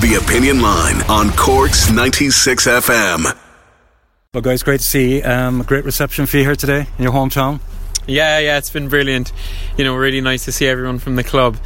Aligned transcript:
The 0.00 0.14
Opinion 0.14 0.62
Line 0.62 1.02
on 1.10 1.30
Corks 1.32 1.90
96 1.90 2.66
FM. 2.66 3.36
Well, 4.32 4.40
guys, 4.40 4.62
great 4.62 4.80
to 4.80 4.86
see 4.86 5.20
um, 5.22 5.60
a 5.60 5.64
great 5.64 5.84
reception 5.84 6.24
for 6.24 6.38
you 6.38 6.44
here 6.44 6.56
today 6.56 6.86
in 6.96 7.04
your 7.04 7.12
hometown. 7.12 7.60
Yeah, 8.06 8.38
yeah, 8.38 8.56
it's 8.56 8.70
been 8.70 8.88
brilliant. 8.88 9.30
You 9.76 9.84
know, 9.84 9.94
really 9.94 10.22
nice 10.22 10.46
to 10.46 10.52
see 10.52 10.66
everyone 10.66 11.00
from 11.00 11.16
the 11.16 11.22
club. 11.22 11.58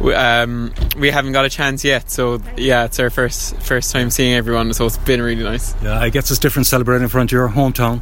We, 0.00 0.12
um, 0.14 0.74
we 0.98 1.10
haven't 1.10 1.30
got 1.30 1.44
a 1.44 1.48
chance 1.48 1.84
yet, 1.84 2.10
so 2.10 2.42
yeah, 2.56 2.86
it's 2.86 2.98
our 2.98 3.08
first 3.08 3.56
first 3.58 3.92
time 3.92 4.10
seeing 4.10 4.34
everyone, 4.34 4.74
so 4.74 4.86
it's 4.86 4.98
been 4.98 5.22
really 5.22 5.44
nice. 5.44 5.80
Yeah, 5.80 6.00
I 6.00 6.08
guess 6.08 6.28
it's 6.32 6.40
different 6.40 6.66
celebrating 6.66 7.04
in 7.04 7.08
front 7.08 7.30
of 7.30 7.34
your 7.34 7.48
hometown. 7.48 8.00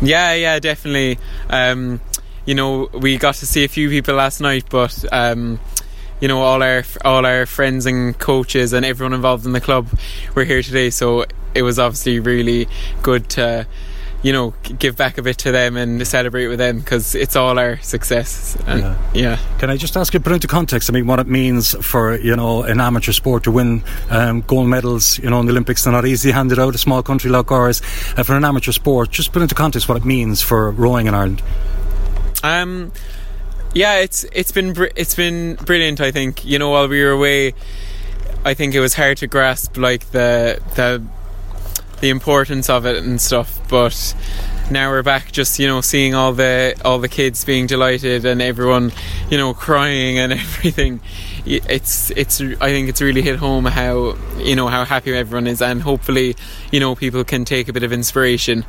Yeah, 0.00 0.32
yeah, 0.32 0.58
definitely. 0.60 1.18
Um, 1.50 2.00
you 2.46 2.54
know, 2.54 2.88
we 2.94 3.18
got 3.18 3.34
to 3.34 3.46
see 3.46 3.64
a 3.64 3.68
few 3.68 3.90
people 3.90 4.14
last 4.14 4.40
night, 4.40 4.64
but 4.70 5.04
um, 5.12 5.60
you 6.20 6.28
know, 6.28 6.42
all 6.42 6.62
our 6.62 6.84
all 7.04 7.26
our 7.26 7.46
friends 7.46 7.86
and 7.86 8.18
coaches 8.18 8.72
and 8.72 8.84
everyone 8.84 9.12
involved 9.12 9.46
in 9.46 9.52
the 9.52 9.60
club 9.60 9.88
were 10.34 10.44
here 10.44 10.62
today, 10.62 10.90
so 10.90 11.24
it 11.54 11.62
was 11.62 11.78
obviously 11.78 12.20
really 12.20 12.68
good 13.02 13.28
to 13.30 13.66
you 14.22 14.32
know, 14.32 14.52
give 14.78 14.96
back 14.96 15.16
a 15.16 15.22
bit 15.22 15.38
to 15.38 15.50
them 15.50 15.76
and 15.76 16.06
celebrate 16.06 16.48
with 16.48 16.58
them 16.58 16.78
because 16.78 17.14
it's 17.14 17.36
all 17.36 17.58
our 17.58 17.78
success. 17.78 18.56
And 18.66 18.80
yeah. 18.80 18.98
yeah. 19.14 19.38
Can 19.58 19.70
I 19.70 19.76
just 19.76 19.96
ask 19.96 20.12
you, 20.12 20.20
put 20.20 20.32
into 20.32 20.46
context, 20.46 20.90
I 20.90 20.92
mean, 20.92 21.06
what 21.06 21.20
it 21.20 21.26
means 21.26 21.74
for, 21.84 22.18
you 22.18 22.36
know, 22.36 22.62
an 22.62 22.80
amateur 22.80 23.12
sport 23.12 23.44
to 23.44 23.50
win 23.50 23.82
um, 24.10 24.42
gold 24.42 24.68
medals, 24.68 25.18
you 25.18 25.30
know, 25.30 25.40
in 25.40 25.46
the 25.46 25.52
Olympics? 25.52 25.84
They're 25.84 25.92
not 25.92 26.06
easy 26.06 26.32
handed 26.32 26.58
out, 26.58 26.74
a 26.74 26.78
small 26.78 27.02
country 27.02 27.30
like 27.30 27.50
ours. 27.50 27.80
Uh, 28.16 28.22
for 28.22 28.36
an 28.36 28.44
amateur 28.44 28.72
sport, 28.72 29.10
just 29.10 29.32
put 29.32 29.40
into 29.40 29.54
context 29.54 29.88
what 29.88 29.96
it 29.96 30.04
means 30.04 30.42
for 30.42 30.70
rowing 30.70 31.06
in 31.06 31.14
Ireland. 31.14 31.42
Um, 32.42 32.92
yeah, 33.74 33.98
it's 33.98 34.24
it's 34.32 34.52
been 34.52 34.72
br- 34.72 34.94
it's 34.96 35.14
been 35.14 35.54
brilliant. 35.54 36.00
I 36.00 36.10
think 36.10 36.44
you 36.44 36.58
know 36.58 36.70
while 36.70 36.88
we 36.88 37.02
were 37.02 37.10
away, 37.10 37.54
I 38.44 38.54
think 38.54 38.74
it 38.74 38.80
was 38.80 38.94
hard 38.94 39.18
to 39.18 39.26
grasp 39.26 39.76
like 39.76 40.10
the 40.10 40.60
the 40.74 41.02
the 42.00 42.10
importance 42.10 42.68
of 42.68 42.86
it 42.86 43.02
and 43.04 43.20
stuff. 43.20 43.60
But 43.68 44.14
now 44.70 44.90
we're 44.90 45.02
back, 45.02 45.30
just 45.30 45.58
you 45.58 45.66
know, 45.66 45.80
seeing 45.80 46.14
all 46.14 46.32
the 46.32 46.74
all 46.84 46.98
the 46.98 47.08
kids 47.08 47.44
being 47.44 47.66
delighted 47.66 48.24
and 48.24 48.42
everyone, 48.42 48.92
you 49.30 49.38
know, 49.38 49.54
crying 49.54 50.18
and 50.18 50.32
everything. 50.40 51.00
It's 51.46 52.10
it's 52.10 52.40
I 52.40 52.70
think 52.70 52.88
it's 52.88 53.00
really 53.00 53.22
hit 53.22 53.36
home 53.36 53.66
how 53.66 54.16
you 54.38 54.56
know 54.56 54.66
how 54.66 54.84
happy 54.84 55.14
everyone 55.14 55.46
is, 55.46 55.62
and 55.62 55.80
hopefully, 55.82 56.34
you 56.72 56.80
know, 56.80 56.94
people 56.94 57.22
can 57.24 57.44
take 57.44 57.68
a 57.68 57.72
bit 57.72 57.82
of 57.82 57.92
inspiration 57.92 58.64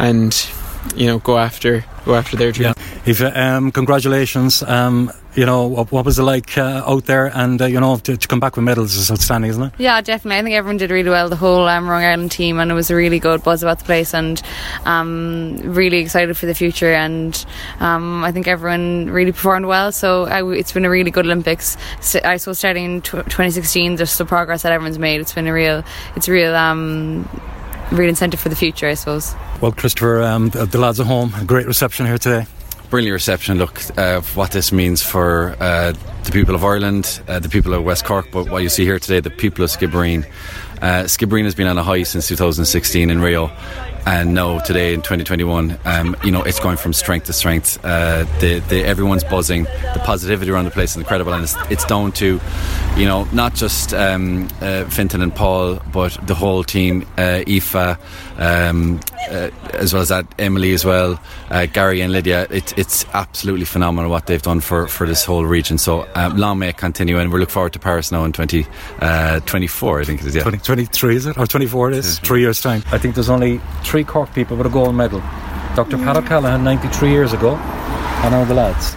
and 0.00 0.50
you 0.96 1.06
know 1.06 1.18
go 1.18 1.38
after 1.38 1.84
go 2.04 2.14
after 2.14 2.36
their 2.36 2.52
dream. 2.52 2.74
Yeah. 2.76 3.00
If, 3.06 3.20
um, 3.20 3.70
congratulations. 3.72 4.62
Um, 4.62 5.10
you 5.34 5.44
know, 5.44 5.66
what, 5.66 5.90
what, 5.90 6.04
was 6.04 6.18
it 6.18 6.22
like 6.22 6.56
uh, 6.56 6.82
out 6.86 7.06
there? 7.06 7.26
And, 7.26 7.60
uh, 7.60 7.66
you 7.66 7.80
know, 7.80 7.96
to, 7.96 8.16
to, 8.16 8.28
come 8.28 8.38
back 8.38 8.54
with 8.56 8.64
medals 8.64 8.94
is 8.94 9.10
outstanding, 9.10 9.50
isn't 9.50 9.62
it? 9.62 9.72
Yeah, 9.78 10.00
definitely. 10.00 10.38
I 10.38 10.42
think 10.42 10.54
everyone 10.54 10.76
did 10.76 10.90
really 10.90 11.10
well, 11.10 11.28
the 11.28 11.36
whole 11.36 11.66
um, 11.66 11.88
Rowing 11.88 12.04
Ireland 12.04 12.30
team, 12.30 12.60
and 12.60 12.70
it 12.70 12.74
was 12.74 12.90
a 12.90 12.94
really 12.94 13.18
good 13.18 13.42
buzz 13.42 13.62
about 13.62 13.80
the 13.80 13.84
place 13.84 14.14
and 14.14 14.40
um, 14.84 15.58
really 15.62 15.98
excited 15.98 16.36
for 16.36 16.46
the 16.46 16.54
future. 16.54 16.92
And 16.92 17.44
um, 17.80 18.22
I 18.22 18.30
think 18.30 18.46
everyone 18.46 19.10
really 19.10 19.32
performed 19.32 19.66
well. 19.66 19.90
So 19.90 20.26
I, 20.26 20.48
it's 20.52 20.72
been 20.72 20.84
a 20.84 20.90
really 20.90 21.10
good 21.10 21.26
Olympics. 21.26 21.76
I 22.24 22.36
suppose 22.36 22.58
starting 22.58 22.84
in 22.84 23.02
2016, 23.02 23.96
just 23.96 24.18
the 24.18 24.24
progress 24.24 24.62
that 24.62 24.72
everyone's 24.72 24.98
made, 24.98 25.20
it's 25.20 25.32
been 25.32 25.48
a 25.48 25.52
real, 25.52 25.82
it's 26.14 26.28
a 26.28 26.32
real 26.32 26.54
um, 26.54 27.28
real 27.90 28.08
incentive 28.08 28.40
for 28.40 28.48
the 28.48 28.56
future, 28.56 28.88
I 28.88 28.94
suppose. 28.94 29.34
Well, 29.64 29.72
Christopher, 29.72 30.22
um, 30.22 30.50
the, 30.50 30.66
the, 30.66 30.76
lads 30.76 31.00
at 31.00 31.06
home, 31.06 31.32
great 31.46 31.66
reception 31.66 32.04
here 32.04 32.18
today. 32.18 32.46
Brilliant 32.90 33.14
reception. 33.14 33.56
Look, 33.56 33.80
uh, 33.96 34.20
what 34.34 34.50
this 34.50 34.72
means 34.72 35.02
for 35.02 35.56
uh, 35.58 35.94
the 36.24 36.32
people 36.32 36.54
of 36.54 36.62
Ireland, 36.62 37.22
uh, 37.28 37.38
the 37.38 37.48
people 37.48 37.72
of 37.72 37.82
West 37.82 38.04
Cork, 38.04 38.26
but 38.30 38.50
what 38.50 38.62
you 38.62 38.68
see 38.68 38.84
here 38.84 38.98
today, 38.98 39.20
the 39.20 39.30
people 39.30 39.64
of 39.64 39.70
Skibbereen. 39.70 40.30
Uh, 40.82 41.04
Skibbereen 41.04 41.44
has 41.44 41.54
been 41.54 41.66
on 41.66 41.78
a 41.78 41.82
high 41.82 42.02
since 42.02 42.28
2016 42.28 43.08
in 43.08 43.22
Rio, 43.22 43.50
and 44.06 44.34
now 44.34 44.58
today 44.60 44.92
in 44.92 45.00
2021, 45.00 45.78
um, 45.84 46.16
you 46.22 46.30
know, 46.30 46.42
it's 46.42 46.60
going 46.60 46.76
from 46.76 46.92
strength 46.92 47.26
to 47.26 47.32
strength. 47.32 47.82
Uh, 47.84 48.24
the, 48.40 48.60
the, 48.68 48.84
everyone's 48.84 49.24
buzzing, 49.24 49.64
the 49.64 50.02
positivity 50.04 50.50
around 50.50 50.66
the 50.66 50.70
place 50.70 50.90
is 50.90 50.96
incredible, 50.98 51.32
and 51.32 51.44
it's, 51.44 51.56
it's 51.70 51.84
down 51.84 52.12
to, 52.12 52.40
you 52.96 53.06
know, 53.06 53.24
not 53.32 53.54
just 53.54 53.94
um, 53.94 54.48
uh, 54.60 54.84
Fintan 54.86 55.22
and 55.22 55.34
Paul, 55.34 55.80
but 55.92 56.18
the 56.26 56.34
whole 56.34 56.64
team, 56.64 57.06
uh, 57.16 57.42
Aoife, 57.48 57.98
um, 58.38 59.00
uh, 59.30 59.50
as 59.72 59.92
well 59.92 60.02
as 60.02 60.08
that 60.08 60.26
Emily 60.38 60.74
as 60.74 60.84
well, 60.84 61.18
uh, 61.50 61.66
Gary 61.66 62.00
and 62.00 62.12
Lydia. 62.12 62.46
It, 62.50 62.76
it's 62.78 63.06
absolutely 63.14 63.64
phenomenal 63.64 64.10
what 64.10 64.26
they've 64.26 64.42
done 64.42 64.60
for, 64.60 64.86
for 64.86 65.06
this 65.06 65.24
whole 65.24 65.46
region. 65.46 65.78
So 65.78 66.06
um, 66.14 66.36
long 66.36 66.58
may 66.58 66.68
it 66.68 66.76
continue, 66.76 67.18
and 67.18 67.32
we 67.32 67.40
look 67.40 67.50
forward 67.50 67.72
to 67.72 67.78
Paris 67.78 68.12
now 68.12 68.24
in 68.24 68.32
2024. 68.32 69.90
20, 69.98 70.02
I 70.02 70.04
think 70.04 70.20
it 70.20 70.26
is. 70.26 70.34
Yeah, 70.34 70.42
2023 70.42 71.16
is 71.16 71.26
it 71.26 71.38
or 71.38 71.46
24? 71.46 71.92
It 71.92 71.96
is 71.98 72.18
three 72.18 72.40
years 72.40 72.60
time. 72.60 72.82
I 72.92 72.98
think 72.98 73.14
there's 73.14 73.30
only 73.30 73.60
three 73.82 73.93
Cork 74.02 74.32
people 74.34 74.56
with 74.56 74.66
a 74.66 74.70
gold 74.70 74.96
medal. 74.96 75.20
Dr. 75.76 75.98
Pat 75.98 76.16
O'Callaghan 76.16 76.64
93 76.64 77.10
years 77.10 77.32
ago, 77.32 77.54
and 77.54 78.34
all 78.34 78.44
the 78.44 78.54
lads. 78.54 78.96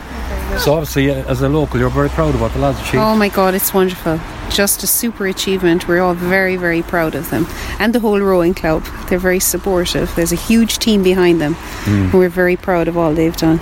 So 0.64 0.74
obviously, 0.74 1.12
uh, 1.12 1.24
as 1.26 1.42
a 1.42 1.50
local, 1.50 1.80
you're 1.80 1.90
very 1.90 2.10
proud 2.10 2.34
of 2.34 2.42
what 2.42 2.54
the 2.54 2.60
lads 2.60 2.80
achieved. 2.80 3.04
Oh 3.04 3.16
my 3.16 3.30
God, 3.30 3.54
it's 3.54 3.74
wonderful! 3.74 4.20
Just 4.50 4.82
a 4.82 4.88
super 4.88 5.28
achievement. 5.28 5.88
We're 5.88 6.02
all 6.02 6.14
very, 6.14 6.56
very 6.56 6.82
proud 6.82 7.16
of 7.16 7.30
them, 7.30 7.46
and 7.80 7.94
the 7.94 8.00
whole 8.00 8.20
rowing 8.20 8.54
club. 8.54 8.84
They're 9.10 9.20
very 9.20 9.40
supportive. 9.40 10.14
There's 10.16 10.32
a 10.32 10.38
huge 10.38 10.80
team 10.80 11.04
behind 11.04 11.42
them, 11.42 11.56
mm. 11.56 12.06
and 12.06 12.14
we're 12.14 12.30
very 12.30 12.56
proud 12.56 12.88
of 12.88 12.98
all 12.98 13.14
they've 13.14 13.36
done. 13.36 13.60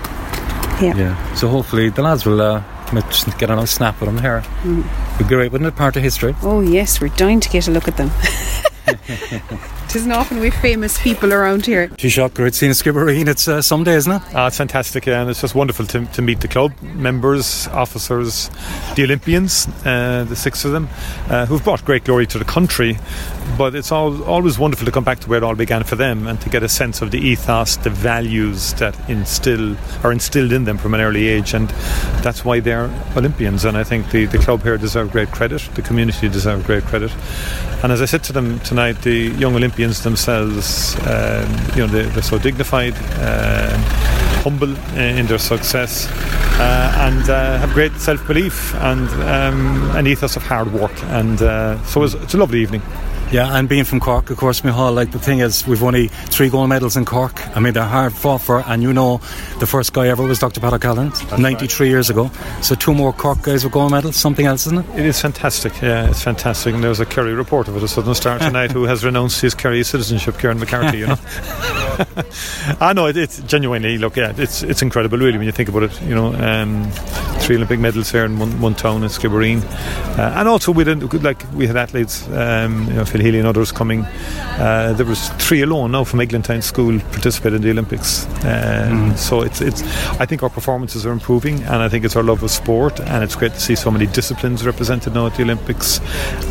Yeah. 0.79 0.95
Yeah. 0.95 1.33
So 1.33 1.49
hopefully, 1.49 1.89
the 1.89 2.01
lads 2.01 2.25
will. 2.25 2.41
Uh, 2.41 2.63
get 3.39 3.49
a 3.49 3.55
nice 3.55 3.71
snap 3.71 3.99
with 3.99 4.07
them 4.07 4.19
here. 4.19 4.43
Mm. 4.61 5.17
Be 5.17 5.23
great, 5.23 5.51
wouldn't 5.51 5.67
it? 5.67 5.75
Part 5.75 5.97
of 5.97 6.03
history. 6.03 6.35
Oh 6.43 6.61
yes, 6.61 7.01
we're 7.01 7.09
dying 7.09 7.39
to 7.39 7.49
get 7.49 7.67
a 7.67 7.71
look 7.71 7.87
at 7.87 7.97
them. 7.97 8.11
Isn't 9.95 10.11
often 10.11 10.41
we've 10.41 10.53
famous 10.53 11.01
people 11.01 11.33
around 11.33 11.65
here. 11.65 11.87
Taoiseach, 11.87 12.33
great 12.33 12.53
seeing 12.53 12.73
Skibbereen. 12.73 13.29
It's 13.29 13.47
uh, 13.47 13.61
some 13.61 13.87
isn't 13.87 14.11
it? 14.11 14.35
Uh, 14.35 14.47
it's 14.47 14.57
fantastic, 14.57 15.05
yeah, 15.05 15.21
and 15.21 15.29
it's 15.29 15.39
just 15.39 15.55
wonderful 15.55 15.85
to, 15.85 16.05
to 16.07 16.21
meet 16.21 16.41
the 16.41 16.49
club 16.49 16.73
members, 16.81 17.69
officers, 17.69 18.49
the 18.95 19.05
Olympians, 19.05 19.69
uh, 19.85 20.25
the 20.27 20.35
six 20.35 20.65
of 20.65 20.73
them, 20.73 20.89
uh, 21.29 21.45
who've 21.45 21.63
brought 21.63 21.85
great 21.85 22.03
glory 22.03 22.27
to 22.27 22.37
the 22.37 22.43
country. 22.43 22.97
But 23.57 23.73
it's 23.73 23.89
all, 23.89 24.21
always 24.25 24.59
wonderful 24.59 24.85
to 24.85 24.91
come 24.91 25.05
back 25.05 25.19
to 25.19 25.29
where 25.29 25.37
it 25.37 25.43
all 25.43 25.55
began 25.55 25.85
for 25.85 25.95
them 25.95 26.27
and 26.27 26.41
to 26.41 26.49
get 26.49 26.61
a 26.61 26.67
sense 26.67 27.01
of 27.01 27.11
the 27.11 27.19
ethos, 27.19 27.77
the 27.77 27.89
values 27.89 28.73
that 28.73 28.97
instill 29.09 29.77
are 30.03 30.11
instilled 30.11 30.51
in 30.51 30.65
them 30.65 30.77
from 30.77 30.93
an 30.93 30.99
early 30.99 31.29
age, 31.29 31.53
and 31.53 31.69
that's 32.21 32.43
why 32.43 32.59
they're 32.59 32.89
Olympians. 33.15 33.63
And 33.63 33.77
I 33.77 33.85
think 33.85 34.11
the, 34.11 34.25
the 34.25 34.39
club 34.39 34.61
here 34.63 34.77
deserve 34.77 35.13
great 35.13 35.31
credit, 35.31 35.61
the 35.75 35.81
community 35.81 36.27
deserve 36.27 36.65
great 36.65 36.83
credit. 36.83 37.13
And 37.81 37.93
as 37.93 38.01
I 38.01 38.05
said 38.05 38.23
to 38.25 38.33
them 38.33 38.59
tonight, 38.61 39.03
the 39.03 39.29
young 39.37 39.55
Olympians 39.55 39.84
themselves, 39.93 40.95
um, 41.07 41.49
you 41.75 41.85
know, 41.85 41.87
they, 41.87 42.19
are 42.19 42.21
so 42.21 42.37
dignified, 42.37 42.93
uh, 43.19 43.77
humble 44.43 44.75
in 44.97 45.25
their 45.27 45.37
success, 45.37 46.07
uh, 46.59 46.95
and 46.99 47.29
uh, 47.29 47.57
have 47.57 47.71
great 47.73 47.93
self-belief 47.93 48.73
and 48.75 49.09
um, 49.23 49.95
an 49.95 50.07
ethos 50.07 50.35
of 50.35 50.43
hard 50.43 50.71
work. 50.73 50.93
And 51.05 51.41
uh, 51.41 51.83
so 51.83 52.03
it's, 52.03 52.13
it's 52.15 52.33
a 52.33 52.37
lovely 52.37 52.61
evening. 52.61 52.81
Yeah, 53.35 53.57
and 53.57 53.67
being 53.67 53.83
from 53.83 53.99
Cork, 53.99 54.29
of 54.29 54.37
course, 54.37 54.61
Micheál, 54.61 54.95
like 54.95 55.11
the 55.11 55.19
thing 55.19 55.39
is, 55.39 55.67
we've 55.67 55.83
only 55.83 56.07
three 56.07 56.47
gold 56.47 56.69
medals 56.69 56.95
in 56.95 57.03
Cork. 57.03 57.45
I 57.53 57.59
mean, 57.59 57.73
they're 57.73 57.83
hard 57.83 58.13
fought 58.13 58.39
for, 58.39 58.63
and 58.65 58.81
you 58.81 58.93
know, 58.93 59.17
the 59.59 59.67
first 59.67 59.91
guy 59.91 60.07
ever 60.07 60.23
was 60.23 60.39
Dr. 60.39 60.61
Pat 60.61 60.71
O'Callaghan, 60.71 61.11
93 61.37 61.85
right. 61.85 61.91
years 61.91 62.09
ago. 62.09 62.31
So 62.61 62.75
two 62.75 62.93
more 62.93 63.11
Cork 63.11 63.41
guys 63.41 63.65
with 63.65 63.73
gold 63.73 63.91
medals, 63.91 64.15
something 64.15 64.45
else, 64.45 64.67
isn't 64.67 64.89
it? 64.89 64.99
It 64.99 65.05
is 65.05 65.19
fantastic, 65.19 65.81
yeah, 65.81 66.09
it's 66.09 66.23
fantastic. 66.23 66.75
And 66.75 66.81
there 66.81 66.89
was 66.89 67.01
a 67.01 67.05
Kerry 67.05 67.33
report 67.33 67.67
of 67.67 67.75
it, 67.75 67.83
a 67.83 67.89
Southern 67.89 68.15
Star 68.15 68.39
tonight, 68.39 68.71
who 68.77 68.83
has 68.85 69.03
renounced 69.03 69.41
his 69.41 69.53
Kerry 69.53 69.83
citizenship, 69.83 70.39
Kieran 70.39 70.57
McCarthy, 70.57 70.99
you 70.99 71.07
know. 71.07 71.17
I 72.81 72.93
know, 72.93 73.07
it, 73.07 73.17
it's 73.17 73.39
genuinely, 73.41 73.97
look, 73.97 74.15
yeah, 74.15 74.33
it's 74.37 74.63
it's 74.63 74.81
incredible, 74.81 75.17
really, 75.17 75.37
when 75.37 75.45
you 75.45 75.51
think 75.51 75.69
about 75.69 75.83
it, 75.83 76.01
you 76.01 76.15
know. 76.15 76.33
Um, 76.33 76.91
three 77.45 77.57
Olympic 77.57 77.79
medals 77.79 78.11
here 78.11 78.25
in 78.25 78.39
one, 78.39 78.59
one 78.59 78.73
town 78.73 79.03
in 79.03 79.09
Skibbereen. 79.09 79.63
Uh, 80.17 80.33
and 80.35 80.47
also, 80.47 80.71
we 80.71 80.83
didn't 80.83 81.13
like, 81.21 81.43
we 81.53 81.67
had 81.67 81.77
athletes, 81.77 82.27
um, 82.29 82.87
you 82.87 82.93
know, 82.93 83.05
Phil 83.05 83.21
Healy 83.21 83.37
and 83.37 83.47
others 83.47 83.71
coming. 83.71 84.03
Uh, 84.03 84.93
there 84.97 85.05
was 85.05 85.29
three 85.37 85.61
alone 85.61 85.91
now 85.91 86.03
from 86.03 86.21
Eglantine 86.21 86.63
School 86.63 86.99
participated 87.11 87.57
in 87.57 87.61
the 87.61 87.69
Olympics. 87.69 88.25
mm. 88.25 89.15
So 89.17 89.41
it's 89.41 89.61
it's. 89.61 89.83
I 90.19 90.25
think 90.25 90.41
our 90.41 90.49
performances 90.49 91.05
are 91.05 91.11
improving, 91.11 91.61
and 91.63 91.75
I 91.75 91.89
think 91.89 92.03
it's 92.03 92.15
our 92.15 92.23
love 92.23 92.41
of 92.41 92.49
sport, 92.49 92.99
and 92.99 93.23
it's 93.23 93.35
great 93.35 93.53
to 93.53 93.59
see 93.59 93.75
so 93.75 93.91
many 93.91 94.07
disciplines 94.07 94.65
represented 94.65 95.13
now 95.13 95.27
at 95.27 95.35
the 95.35 95.43
Olympics. 95.43 95.99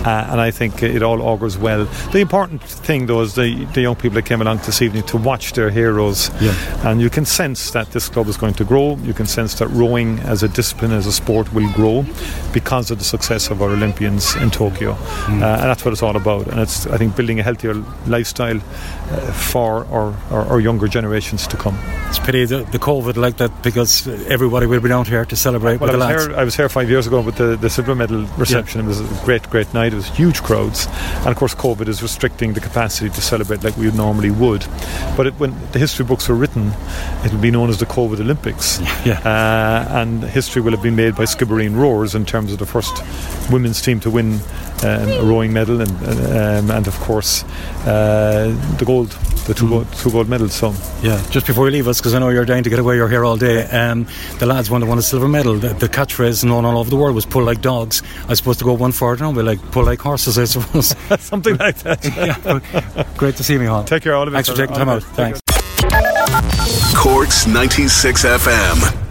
Uh, 0.05 0.29
and 0.31 0.41
I 0.41 0.51
think 0.51 0.83
it 0.83 1.03
all 1.03 1.23
augurs 1.23 1.59
well. 1.59 1.87
The 2.13 2.21
important 2.21 2.63
thing, 2.63 3.07
though, 3.07 3.23
is 3.23 3.35
the, 3.35 3.65
the 3.75 3.81
young 3.81 3.97
people 3.97 4.15
that 4.15 4.27
came 4.27 4.41
along 4.41 4.59
this 4.59 4.81
evening 4.81 5.03
to 5.05 5.17
watch 5.17 5.34
watch 5.35 5.53
their 5.55 5.71
heroes. 5.71 6.31
Yeah. 6.41 6.55
And 6.89 7.01
you 7.01 7.11
can 7.11 7.25
sense 7.25 7.73
that 7.73 7.87
this 7.91 8.09
club 8.09 8.29
is 8.29 8.37
going 8.37 8.55
to 8.55 8.65
grow. 8.65 8.97
You 9.09 9.15
can 9.15 9.27
sense 9.27 9.53
that 9.59 9.69
rowing 9.83 10.21
as 10.21 10.43
a 10.45 10.49
discipline, 10.49 10.93
as 10.93 11.07
a 11.07 11.13
sport, 11.13 11.53
will 11.53 11.71
grow 11.73 12.05
because 12.53 12.93
of 12.93 12.99
the 12.99 13.05
success 13.05 13.51
of 13.51 13.61
our 13.63 13.71
Olympians 13.71 14.37
in 14.37 14.51
Tokyo. 14.51 14.93
Mm. 14.95 15.43
Uh, 15.43 15.61
and 15.61 15.67
that's 15.71 15.85
what 15.85 15.93
it's 15.95 16.05
all 16.05 16.17
about. 16.17 16.47
And 16.51 16.61
it's, 16.61 16.87
I 16.87 16.99
think, 16.99 17.17
building 17.17 17.41
a 17.41 17.43
healthier 17.43 17.75
lifestyle 18.07 18.59
uh, 18.59 19.33
for 19.51 19.71
our, 19.97 20.15
our, 20.31 20.45
our 20.53 20.61
younger 20.61 20.89
generations 20.89 21.49
to 21.49 21.57
come. 21.57 21.77
It's 22.09 22.21
pity 22.21 22.45
the, 22.47 22.59
the 22.71 22.79
COVID 22.79 23.17
like 23.17 23.37
that 23.39 23.51
because 23.63 24.07
everybody 24.37 24.67
will 24.67 24.81
be 24.81 24.89
down 24.89 25.05
here 25.05 25.25
to 25.25 25.37
celebrate 25.37 25.81
Well, 25.81 25.91
I 25.91 26.15
was, 26.15 26.27
here, 26.27 26.37
I 26.37 26.45
was 26.45 26.57
here 26.57 26.69
five 26.69 26.89
years 26.89 27.07
ago 27.09 27.21
with 27.21 27.37
the, 27.37 27.57
the 27.57 27.69
silver 27.69 27.97
medal 27.97 28.23
reception. 28.39 28.81
It 28.83 28.87
was 28.87 29.01
a 29.01 29.25
great, 29.25 29.51
great 29.51 29.75
night. 29.75 29.93
It 29.93 29.97
was 29.97 30.09
huge 30.09 30.43
crowds. 30.43 30.87
And 31.25 31.29
of 31.29 31.37
course, 31.37 31.57
COVID 31.57 31.89
is 31.89 32.03
restricting 32.03 32.53
the 32.55 32.61
capacity 32.61 33.11
to 33.11 33.21
celebrate 33.21 33.65
like 33.65 33.77
we 33.77 33.91
normally 33.91 34.31
would. 34.31 34.65
But 35.17 35.24
it, 35.27 35.35
when 35.35 35.55
the 35.73 35.79
history 35.79 36.05
books 36.05 36.29
were 36.29 36.35
written, 36.35 36.73
it 37.25 37.33
will 37.33 37.41
be 37.41 37.51
known 37.51 37.69
as 37.71 37.79
the 37.79 37.87
COVID 37.87 38.21
Olympics. 38.21 38.81
Yeah. 39.05 39.19
Uh, 39.21 39.99
and 40.01 40.23
history 40.25 40.63
will 40.63 40.71
have 40.71 40.83
been 40.83 40.97
made 40.97 41.15
by 41.15 41.25
Skibbereen 41.25 41.77
Rowers 41.77 42.15
in 42.15 42.25
terms 42.25 42.53
of 42.53 42.59
the 42.59 42.65
first 42.65 43.03
women's 43.51 43.83
team 43.83 44.01
to 44.01 44.09
win 44.11 44.41
um, 44.83 45.09
a 45.11 45.23
rowing 45.23 45.53
medal 45.53 45.83
and, 45.83 45.91
um, 45.91 46.71
and 46.71 46.87
of 46.87 46.99
course, 47.01 47.45
uh, 47.87 48.49
the 48.79 48.85
gold, 48.87 49.11
the 49.47 49.53
two, 49.53 49.69
gold, 49.69 49.87
two 49.95 50.11
gold 50.11 50.29
medals. 50.31 50.55
So 50.55 50.75
Yeah, 51.03 51.23
just 51.31 51.47
before 51.47 51.67
you 51.67 51.73
leave 51.73 51.87
us, 51.87 52.01
because 52.01 52.15
I 52.15 52.19
know 52.19 52.31
you're 52.31 52.47
dying 52.47 52.65
to 52.65 52.71
get 52.71 52.79
away, 52.79 52.97
you're 52.97 53.09
here 53.11 53.25
all 53.27 53.37
day. 53.37 53.65
Um, 53.65 54.07
the 54.39 54.47
lads 54.47 54.71
won, 54.71 54.87
won 54.87 54.97
a 54.99 55.03
silver 55.03 55.29
medal. 55.29 55.55
The, 55.59 55.69
the 55.75 55.89
catchphrase 55.89 56.45
known 56.45 56.65
all 56.65 56.79
over 56.79 56.89
the 56.89 56.97
world 56.97 57.15
was 57.15 57.27
pull 57.27 57.45
like 57.45 57.61
dogs. 57.61 58.03
I 58.29 58.35
suppose 58.35 58.57
to 58.59 58.65
go 58.65 58.73
one 58.73 58.93
further, 58.93 59.25
and 59.27 59.37
we 59.37 59.43
like 59.43 59.61
pull 59.71 59.85
like 59.85 60.01
horses, 60.01 60.39
I 60.39 60.45
suppose. 60.45 60.95
something 61.21 61.57
like 61.59 61.77
that. 61.79 62.05
yeah, 62.97 63.05
great 63.19 63.37
to 63.37 63.45
see 63.45 63.59
me, 63.59 63.67
Hall. 63.67 63.85
Take 63.85 64.03
care, 64.03 64.15
all 64.15 64.23
of 64.23 64.29
you. 64.29 64.35
Thanks 64.35 64.49
for 64.49 64.57
taking 64.57 64.77
time 64.77 64.89
out. 64.89 65.03
Thanks. 65.15 65.41
Corks 66.95 67.47
96 67.47 68.25
FM. 68.25 69.04